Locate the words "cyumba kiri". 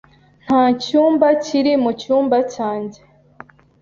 0.83-1.73